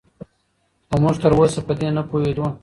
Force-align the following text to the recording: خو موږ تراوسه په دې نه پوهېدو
خو 0.87 0.95
موږ 1.03 1.15
تراوسه 1.21 1.61
په 1.67 1.73
دې 1.79 1.89
نه 1.97 2.03
پوهېدو 2.09 2.45